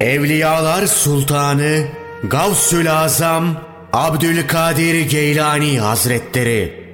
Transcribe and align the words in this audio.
Evliyalar 0.00 0.86
Sultanı 0.86 1.86
Gavsül 2.24 2.92
Azam 2.92 3.60
Abdülkadir 3.92 5.00
Geylani 5.00 5.80
Hazretleri. 5.80 6.84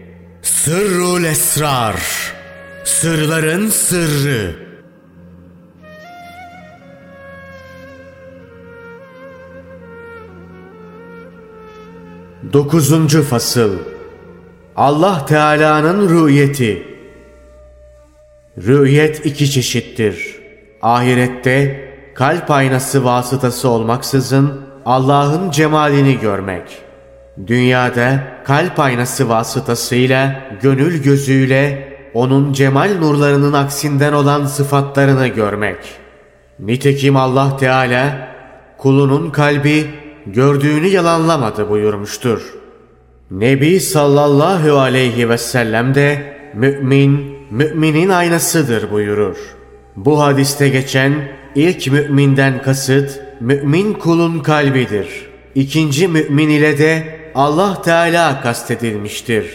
Sırrul 0.42 1.24
Esrar. 1.24 1.96
Sırların 2.84 3.68
Sırrı. 3.68 4.56
Dokuzuncu 12.52 13.22
Fasıl. 13.22 13.78
Allah 14.76 15.26
Teala'nın 15.26 16.08
rüyeti. 16.08 16.82
Rüyet 18.58 19.26
iki 19.26 19.50
çeşittir. 19.50 20.36
Ahirette 20.82 21.85
kalp 22.16 22.50
aynası 22.50 23.04
vasıtası 23.04 23.68
olmaksızın 23.68 24.60
Allah'ın 24.84 25.50
cemalini 25.50 26.18
görmek. 26.18 26.62
Dünyada 27.46 28.20
kalp 28.44 28.80
aynası 28.80 29.28
vasıtasıyla, 29.28 30.40
gönül 30.62 31.02
gözüyle 31.02 31.88
onun 32.14 32.52
cemal 32.52 32.90
nurlarının 33.00 33.52
aksinden 33.52 34.12
olan 34.12 34.46
sıfatlarını 34.46 35.26
görmek. 35.26 35.76
Nitekim 36.58 37.16
Allah 37.16 37.56
Teala 37.56 38.28
kulunun 38.78 39.30
kalbi 39.30 39.90
gördüğünü 40.26 40.86
yalanlamadı 40.86 41.70
buyurmuştur. 41.70 42.54
Nebi 43.30 43.80
sallallahu 43.80 44.78
aleyhi 44.78 45.28
ve 45.28 45.38
sellem 45.38 45.94
de 45.94 46.36
mümin, 46.54 47.36
müminin 47.50 48.08
aynasıdır 48.08 48.90
buyurur. 48.90 49.55
Bu 49.96 50.22
hadiste 50.22 50.68
geçen 50.68 51.12
ilk 51.54 51.92
müminden 51.92 52.62
kasıt 52.62 53.20
mümin 53.40 53.92
kulun 53.92 54.38
kalbidir. 54.38 55.06
İkinci 55.54 56.08
mümin 56.08 56.48
ile 56.48 56.78
de 56.78 57.18
Allah 57.34 57.82
Teala 57.82 58.40
kastedilmiştir. 58.40 59.46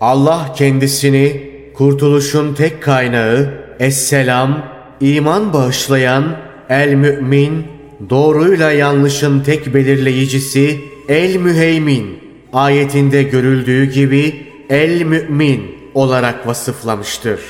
Allah 0.00 0.54
kendisini 0.56 1.50
kurtuluşun 1.74 2.54
tek 2.54 2.82
kaynağı, 2.82 3.54
Esselam, 3.80 4.66
iman 5.00 5.52
bağışlayan, 5.52 6.36
El 6.68 6.94
Mümin, 6.94 7.66
doğruyla 8.10 8.72
yanlışın 8.72 9.40
tek 9.40 9.74
belirleyicisi, 9.74 10.80
El 11.08 11.36
Müheymin, 11.36 12.18
ayetinde 12.52 13.22
görüldüğü 13.22 13.84
gibi 13.84 14.46
El 14.70 15.02
Mümin 15.02 15.62
olarak 15.94 16.46
vasıflamıştır. 16.46 17.40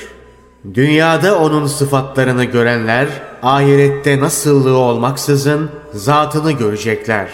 Dünyada 0.73 1.39
onun 1.39 1.67
sıfatlarını 1.67 2.43
görenler, 2.43 3.07
ahirette 3.43 4.19
nasıllığı 4.19 4.77
olmaksızın 4.77 5.69
zatını 5.93 6.51
görecekler. 6.51 7.29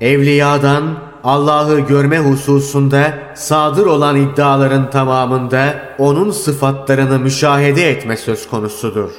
Evliyadan 0.00 0.82
Allah'ı 1.24 1.80
görme 1.80 2.18
hususunda 2.18 3.12
sadır 3.34 3.86
olan 3.86 4.16
iddiaların 4.16 4.90
tamamında 4.90 5.74
onun 5.98 6.30
sıfatlarını 6.30 7.18
müşahede 7.18 7.90
etme 7.90 8.16
söz 8.16 8.50
konusudur. 8.50 9.10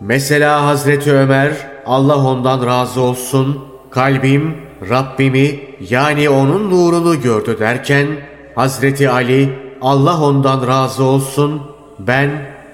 Mesela 0.00 0.66
Hazreti 0.66 1.12
Ömer 1.12 1.52
Allah 1.86 2.16
ondan 2.16 2.66
razı 2.66 3.00
olsun 3.00 3.58
kalbim 3.90 4.56
Rabbimi 4.90 5.60
yani 5.90 6.30
onun 6.30 6.70
nurunu 6.70 7.20
gördü 7.20 7.56
derken 7.58 8.06
Hazreti 8.54 9.10
Ali 9.10 9.58
Allah 9.82 10.20
ondan 10.20 10.66
razı 10.66 11.04
olsun 11.04 11.62
ben 11.98 12.30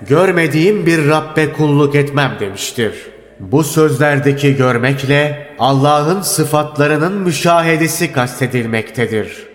görmediğim 0.09 0.87
bir 0.87 1.09
Rabbe 1.09 1.53
kulluk 1.53 1.95
etmem 1.95 2.37
demiştir. 2.41 2.93
Bu 3.41 3.65
sözlerdeki 3.65 4.57
görmekle 4.57 5.49
Allah'ın 5.59 6.21
sıfatlarının 6.21 7.13
müşahedesi 7.13 8.13
kastedilmektedir. 8.13 9.47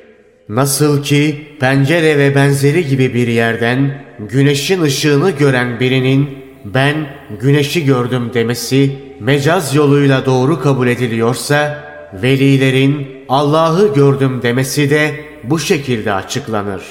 Nasıl 0.49 1.03
ki 1.03 1.47
pencere 1.59 2.17
ve 2.17 2.35
benzeri 2.35 2.87
gibi 2.87 3.13
bir 3.13 3.27
yerden 3.27 4.05
güneşin 4.19 4.81
ışığını 4.81 5.31
gören 5.31 5.79
birinin 5.79 6.29
ben 6.65 6.95
güneşi 7.41 7.85
gördüm 7.85 8.31
demesi 8.33 8.95
mecaz 9.19 9.75
yoluyla 9.75 10.25
doğru 10.25 10.61
kabul 10.61 10.87
ediliyorsa 10.87 11.83
velilerin 12.13 13.07
Allah'ı 13.29 13.93
gördüm 13.93 14.41
demesi 14.41 14.89
de 14.89 15.11
bu 15.43 15.59
şekilde 15.59 16.13
açıklanır. 16.13 16.81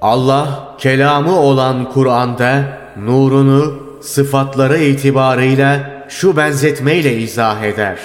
Allah 0.00 0.76
kelamı 0.78 1.40
olan 1.40 1.90
Kur'an'da 1.92 2.78
nurunu 2.96 3.74
sıfatları 4.00 4.78
itibarıyla 4.78 5.96
şu 6.08 6.36
benzetmeyle 6.36 7.16
izah 7.16 7.62
eder. 7.62 7.98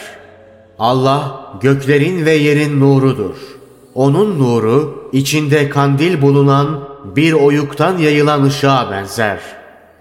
Allah 0.80 1.52
göklerin 1.62 2.26
ve 2.26 2.32
yerin 2.32 2.80
nurudur. 2.80 3.36
Onun 3.96 4.40
nuru 4.40 5.10
içinde 5.14 5.70
kandil 5.70 6.22
bulunan 6.22 6.80
bir 7.16 7.34
oyuktan 7.34 7.98
yayılan 7.98 8.44
ışığa 8.44 8.92
benzer. 8.92 9.40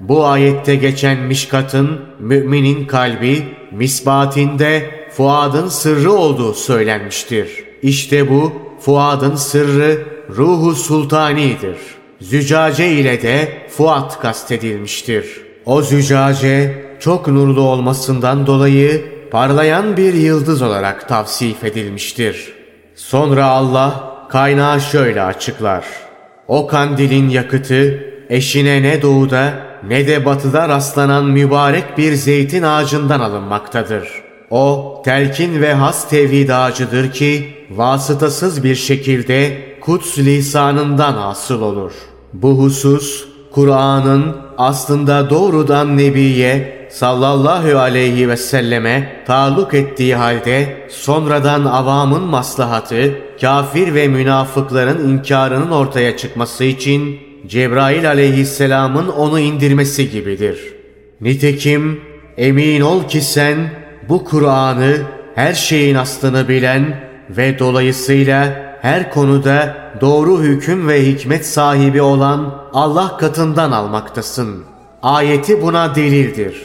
Bu 0.01 0.27
ayette 0.27 0.75
geçen 0.75 1.19
mişkatın 1.19 2.01
müminin 2.19 2.87
kalbi, 2.87 3.43
misbatinde 3.73 4.91
Fuad'ın 5.11 5.69
sırrı 5.69 6.13
olduğu 6.13 6.55
söylenmiştir. 6.55 7.65
İşte 7.83 8.31
bu 8.31 8.53
Fuad'ın 8.81 9.35
sırrı 9.35 10.07
ruhu 10.37 10.75
sultanidir. 10.75 11.77
Zücace 12.21 12.93
ile 12.93 13.23
de 13.23 13.49
Fuat 13.69 14.21
kastedilmiştir. 14.21 15.41
O 15.67 15.83
zücace 15.83 16.85
çok 17.01 17.29
nurlu 17.29 17.61
olmasından 17.61 18.47
dolayı 18.47 19.05
parlayan 19.31 19.97
bir 19.97 20.15
yıldız 20.15 20.63
olarak 20.63 21.09
tavsif 21.09 21.65
edilmiştir. 21.65 22.53
Sonra 22.95 23.45
Allah 23.45 24.17
kaynağı 24.29 24.81
şöyle 24.81 25.23
açıklar. 25.23 25.85
O 26.49 26.67
kandilin 26.67 27.29
yakıtı 27.29 28.05
eşine 28.29 28.83
ne 28.83 29.03
doğuda 29.03 29.53
ne 29.89 30.07
de 30.07 30.25
batıda 30.25 30.69
rastlanan 30.69 31.25
mübarek 31.25 31.99
bir 31.99 32.13
zeytin 32.13 32.63
ağacından 32.63 33.21
alınmaktadır. 33.21 34.09
O 34.51 35.03
telkin 35.05 35.63
ve 35.63 35.75
has 35.75 36.11
tevhid 36.11 36.49
ağacıdır 36.49 37.13
ki 37.13 37.55
vasıtasız 37.71 38.65
bir 38.65 38.75
şekilde 38.75 39.70
kuts 39.81 40.19
lisanından 40.19 41.17
asıl 41.17 41.63
olur. 41.63 41.93
Bu 42.33 42.51
husus 42.51 43.25
Kur'an'ın 43.51 44.37
aslında 44.59 45.31
doğrudan 45.31 45.97
Nebi'ye 45.97 46.89
sallallahu 46.91 47.79
aleyhi 47.79 48.29
ve 48.29 48.37
selleme 48.37 49.23
taluk 49.27 49.75
ettiği 49.75 50.15
halde 50.15 50.87
sonradan 50.89 51.65
avamın 51.65 52.23
maslahatı, 52.23 53.19
kafir 53.41 53.95
ve 53.95 54.09
münafıkların 54.09 55.09
inkarının 55.09 55.71
ortaya 55.71 56.17
çıkması 56.17 56.65
için 56.65 57.19
Cebrail 57.47 58.09
aleyhisselamın 58.09 59.09
onu 59.09 59.41
indirmesi 59.41 60.11
gibidir. 60.11 60.75
Nitekim 61.21 62.01
emin 62.37 62.81
ol 62.81 63.09
ki 63.09 63.21
sen 63.21 63.57
bu 64.09 64.25
Kur'an'ı 64.25 64.97
her 65.35 65.53
şeyin 65.53 65.95
aslını 65.95 66.49
bilen 66.49 67.01
ve 67.31 67.59
dolayısıyla 67.59 68.70
her 68.83 69.11
konuda 69.11 69.77
doğru 70.01 70.43
hüküm 70.43 70.89
ve 70.89 71.07
hikmet 71.07 71.47
sahibi 71.47 72.03
olan 72.03 72.55
Allah 72.73 73.17
katından 73.17 73.73
almaktasın. 73.73 74.65
Ayeti 75.03 75.63
buna 75.63 75.95
delildir. 75.95 76.63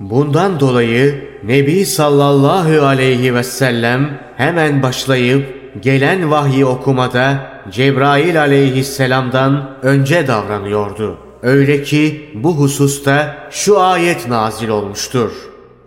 Bundan 0.00 0.60
dolayı 0.60 1.28
Nebi 1.44 1.86
sallallahu 1.86 2.86
aleyhi 2.86 3.34
ve 3.34 3.42
sellem 3.42 4.18
hemen 4.36 4.82
başlayıp 4.82 5.56
gelen 5.82 6.30
vahyi 6.30 6.66
okumada 6.66 7.38
Cebrail 7.70 8.40
aleyhisselamdan 8.40 9.70
önce 9.82 10.26
davranıyordu. 10.26 11.18
Öyle 11.42 11.82
ki 11.82 12.30
bu 12.34 12.56
hususta 12.56 13.36
şu 13.50 13.80
ayet 13.80 14.28
nazil 14.28 14.68
olmuştur. 14.68 15.30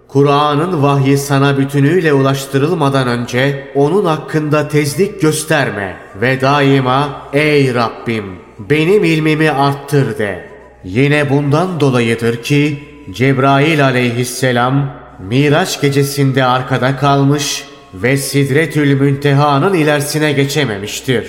Kur'an'ın 0.10 0.84
vahyi 0.84 1.18
sana 1.18 1.58
bütünüyle 1.58 2.14
ulaştırılmadan 2.14 3.08
önce 3.08 3.72
onun 3.76 4.06
hakkında 4.06 4.68
tezlik 4.68 5.22
gösterme 5.22 5.98
ve 6.22 6.42
daima 6.42 7.22
ey 7.34 7.74
Rabbim 7.74 8.26
benim 8.60 9.04
ilmimi 9.04 9.52
arttır 9.52 10.18
de. 10.18 10.50
Yine 10.84 11.30
bundan 11.30 11.80
dolayıdır 11.80 12.44
ki 12.44 12.84
Cebrail 13.12 13.86
aleyhisselam 13.86 14.92
Miraç 15.20 15.82
gecesinde 15.82 16.46
arkada 16.46 16.98
kalmış 16.98 17.66
ve 17.94 18.18
Sidretül 18.18 19.02
Münteha'nın 19.02 19.74
ilerisine 19.74 20.32
geçememiştir. 20.32 21.28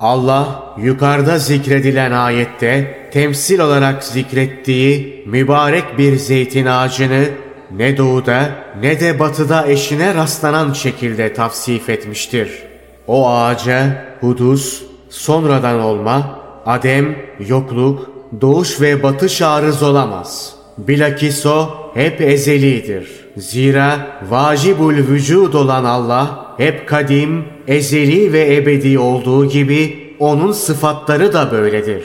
Allah 0.00 0.74
yukarıda 0.78 1.38
zikredilen 1.38 2.12
ayette 2.12 3.08
temsil 3.12 3.58
olarak 3.58 4.04
zikrettiği 4.04 5.24
mübarek 5.26 5.98
bir 5.98 6.16
zeytin 6.16 6.66
ağacını 6.66 7.28
ne 7.76 7.96
doğuda 7.96 8.50
ne 8.80 9.00
de 9.00 9.18
batıda 9.18 9.66
eşine 9.66 10.14
rastlanan 10.14 10.72
şekilde 10.72 11.34
tavsif 11.34 11.88
etmiştir. 11.88 12.62
O 13.06 13.28
ağaca 13.28 14.04
hudus, 14.20 14.82
sonradan 15.10 15.80
olma, 15.80 16.38
adem, 16.66 17.16
yokluk, 17.48 18.10
doğuş 18.40 18.80
ve 18.80 19.02
batış 19.02 19.42
arız 19.42 19.82
olamaz. 19.82 20.54
Bilakis 20.78 21.46
o 21.46 21.68
hep 21.94 22.20
ezelidir. 22.20 23.08
Zira 23.36 24.20
vacibul 24.30 24.94
vücud 24.94 25.54
olan 25.54 25.84
Allah 25.84 26.54
hep 26.56 26.88
kadim, 26.88 27.44
ezeli 27.66 28.32
ve 28.32 28.56
ebedi 28.56 28.98
olduğu 28.98 29.46
gibi 29.46 30.14
onun 30.18 30.52
sıfatları 30.52 31.32
da 31.32 31.52
böyledir. 31.52 32.04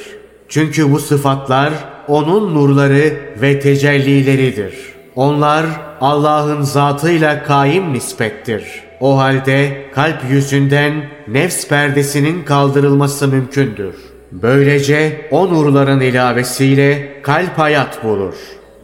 Çünkü 0.50 0.92
bu 0.92 1.00
sıfatlar 1.00 1.74
onun 2.08 2.56
nurları 2.56 3.14
ve 3.42 3.60
tecellileridir. 3.60 4.93
Onlar 5.16 5.66
Allah'ın 6.02 6.62
zatıyla 6.62 7.44
kaim 7.44 7.94
nispettir. 7.94 8.64
O 9.00 9.18
halde 9.18 9.86
kalp 9.96 10.18
yüzünden 10.30 10.94
nefs 11.28 11.68
perdesinin 11.68 12.44
kaldırılması 12.44 13.28
mümkündür. 13.28 13.96
Böylece 14.32 15.28
o 15.32 15.50
nurların 15.50 16.00
ilavesiyle 16.00 17.22
kalp 17.22 17.60
hayat 17.60 18.04
bulur. 18.04 18.34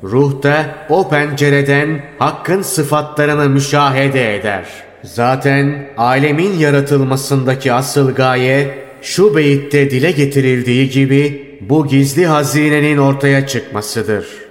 Ruh 0.03 0.43
da 0.43 0.65
o 0.89 1.09
pencereden 1.09 2.01
hakkın 2.19 2.61
sıfatlarını 2.61 3.49
müşahede 3.49 4.35
eder. 4.35 4.65
Zaten 5.03 5.89
alemin 5.97 6.57
yaratılmasındaki 6.57 7.73
asıl 7.73 8.15
gaye 8.15 8.77
şu 9.01 9.35
beyitte 9.35 9.91
dile 9.91 10.11
getirildiği 10.11 10.89
gibi 10.89 11.57
bu 11.61 11.87
gizli 11.87 12.25
hazinenin 12.25 12.97
ortaya 12.97 13.47
çıkmasıdır. 13.47 14.48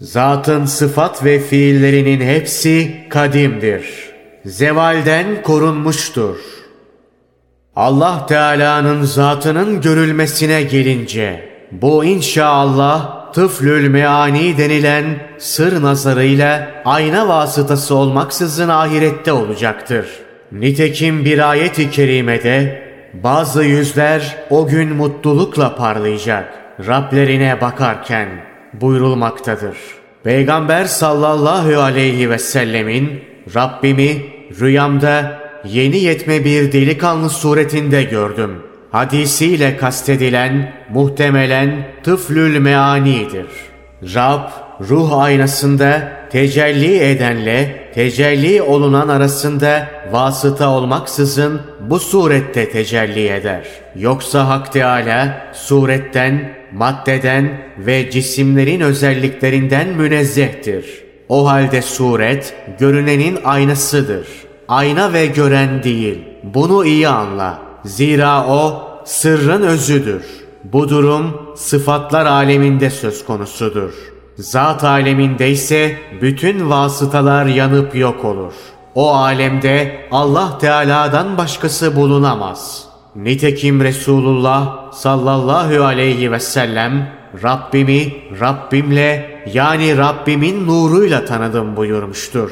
Zatın 0.00 0.64
sıfat 0.64 1.24
ve 1.24 1.40
fiillerinin 1.40 2.20
hepsi 2.20 2.94
kadimdir. 3.08 3.84
Zevalden 4.44 5.42
korunmuştur. 5.42 6.36
Allah 7.76 8.26
Teala'nın 8.26 9.02
zatının 9.02 9.80
görülmesine 9.80 10.62
gelince 10.62 11.48
bu 11.72 12.04
inşallah 12.04 13.32
tıflül 13.32 13.88
meani 13.88 14.58
denilen 14.58 15.04
sır 15.38 15.82
nazarıyla 15.82 16.70
ayna 16.84 17.28
vasıtası 17.28 17.94
olmaksızın 17.94 18.68
ahirette 18.68 19.32
olacaktır. 19.32 20.06
Nitekim 20.52 21.24
bir 21.24 21.50
ayet-i 21.50 21.90
kerimede 21.90 22.82
bazı 23.12 23.64
yüzler 23.64 24.36
o 24.50 24.66
gün 24.66 24.96
mutlulukla 24.96 25.76
parlayacak 25.76 26.54
Rablerine 26.86 27.60
bakarken 27.60 28.53
buyurulmaktadır. 28.80 29.76
Peygamber 30.24 30.84
sallallahu 30.84 31.80
aleyhi 31.80 32.30
ve 32.30 32.38
sellemin 32.38 33.20
Rabbimi 33.54 34.22
rüyamda 34.60 35.40
yeni 35.64 35.98
yetme 35.98 36.44
bir 36.44 36.72
delikanlı 36.72 37.30
suretinde 37.30 38.02
gördüm. 38.02 38.50
Hadisiyle 38.90 39.76
kastedilen 39.76 40.72
muhtemelen 40.90 41.88
tıflül 42.02 42.58
meanidir. 42.58 43.46
Rab 44.14 44.50
ruh 44.88 45.18
aynasında 45.18 46.12
tecelli 46.30 46.98
edenle 46.98 47.83
tecelli 47.94 48.62
olunan 48.62 49.08
arasında 49.08 49.88
vasıta 50.12 50.70
olmaksızın 50.70 51.60
bu 51.80 51.98
surette 51.98 52.70
tecelli 52.70 53.28
eder. 53.28 53.66
Yoksa 53.96 54.48
Hak 54.48 54.72
Teala 54.72 55.46
suretten, 55.52 56.54
maddeden 56.72 57.60
ve 57.78 58.10
cisimlerin 58.10 58.80
özelliklerinden 58.80 59.88
münezzehtir. 59.88 61.04
O 61.28 61.48
halde 61.48 61.82
suret 61.82 62.54
görünenin 62.78 63.38
aynasıdır. 63.44 64.26
Ayna 64.68 65.12
ve 65.12 65.26
gören 65.26 65.82
değil. 65.82 66.18
Bunu 66.42 66.84
iyi 66.84 67.08
anla. 67.08 67.58
Zira 67.84 68.46
o 68.46 68.88
sırrın 69.04 69.62
özüdür. 69.62 70.22
Bu 70.64 70.88
durum 70.88 71.54
sıfatlar 71.56 72.26
aleminde 72.26 72.90
söz 72.90 73.24
konusudur.'' 73.24 74.13
Zat 74.38 74.84
aleminde 74.84 75.50
ise 75.50 75.98
bütün 76.20 76.70
vasıtalar 76.70 77.46
yanıp 77.46 77.96
yok 77.96 78.24
olur. 78.24 78.52
O 78.94 79.14
alemde 79.14 80.06
Allah 80.10 80.58
Teala'dan 80.58 81.38
başkası 81.38 81.96
bulunamaz. 81.96 82.84
Nitekim 83.16 83.80
Resulullah 83.80 84.92
sallallahu 84.92 85.84
aleyhi 85.84 86.32
ve 86.32 86.40
sellem 86.40 87.10
Rabbimi 87.42 88.12
Rabbimle 88.40 89.40
yani 89.52 89.96
Rabbimin 89.96 90.66
nuruyla 90.66 91.24
tanıdım 91.24 91.76
buyurmuştur. 91.76 92.50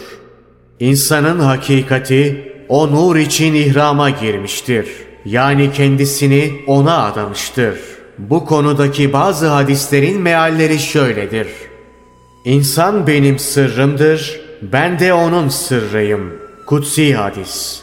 İnsanın 0.80 1.38
hakikati 1.38 2.52
o 2.68 2.92
nur 2.92 3.16
için 3.16 3.54
ihrama 3.54 4.10
girmiştir. 4.10 4.88
Yani 5.24 5.72
kendisini 5.72 6.52
ona 6.66 7.04
adamıştır. 7.04 7.78
Bu 8.18 8.44
konudaki 8.44 9.12
bazı 9.12 9.46
hadislerin 9.46 10.20
mealleri 10.20 10.78
şöyledir. 10.78 11.48
İnsan 12.44 13.06
benim 13.06 13.38
sırrımdır, 13.38 14.40
ben 14.62 14.98
de 14.98 15.14
onun 15.14 15.48
sırrıyım. 15.48 16.32
Kutsi 16.66 17.14
hadis. 17.14 17.82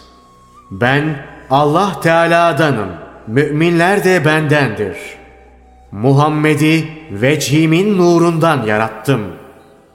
Ben 0.71 1.25
Allah 1.49 1.99
Teala'danım, 2.01 2.89
müminler 3.27 4.03
de 4.03 4.25
bendendir. 4.25 4.97
Muhammed'i 5.91 6.89
vecihimin 7.11 7.97
nurundan 7.97 8.65
yarattım. 8.65 9.21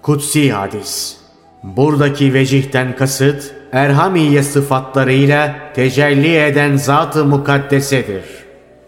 Kutsi 0.02 0.52
hadis. 0.52 1.16
Buradaki 1.62 2.34
vecihten 2.34 2.96
kasıt, 2.96 3.54
Erhamiye 3.72 4.42
sıfatlarıyla 4.42 5.54
tecelli 5.74 6.36
eden 6.36 6.76
Zat-ı 6.76 7.24
Mukaddesedir. 7.24 8.24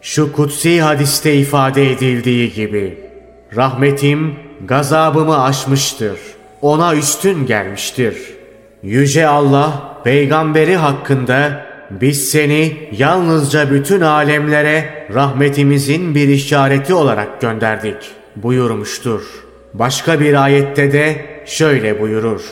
Şu 0.01 0.33
kutsi 0.33 0.83
hadiste 0.83 1.35
ifade 1.35 1.93
edildiği 1.93 2.53
gibi, 2.53 3.06
rahmetim 3.57 4.35
gazabımı 4.67 5.45
aşmıştır. 5.45 6.19
Ona 6.63 6.95
üstün 6.95 7.47
gelmiştir. 7.47 8.17
Yüce 8.83 9.27
Allah 9.27 9.97
peygamberi 10.05 10.77
hakkında 10.77 11.67
biz 11.91 12.31
seni 12.31 12.77
yalnızca 12.99 13.71
bütün 13.71 14.01
alemlere 14.01 15.07
rahmetimizin 15.15 16.15
bir 16.15 16.29
işareti 16.29 16.95
olarak 16.95 17.41
gönderdik 17.41 17.97
buyurmuştur. 18.37 19.23
Başka 19.75 20.21
bir 20.21 20.45
ayette 20.45 20.93
de 20.93 21.27
şöyle 21.47 22.01
buyurur. 22.01 22.43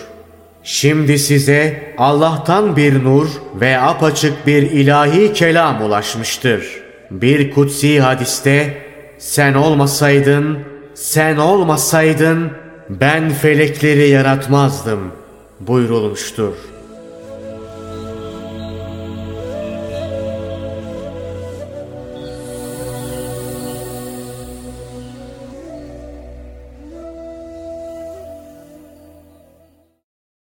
Şimdi 0.62 1.18
size 1.18 1.94
Allah'tan 1.98 2.76
bir 2.76 3.04
nur 3.04 3.28
ve 3.60 3.80
apaçık 3.80 4.46
bir 4.46 4.62
ilahi 4.62 5.32
kelam 5.32 5.82
ulaşmıştır. 5.82 6.66
Bir 7.10 7.50
kutsi 7.50 8.00
hadiste 8.00 8.78
sen 9.18 9.54
olmasaydın 9.54 10.74
sen 10.94 11.36
olmasaydın 11.36 12.50
ben 12.88 13.30
felekleri 13.30 14.08
yaratmazdım 14.08 15.12
buyurulmuştur.'' 15.60 16.74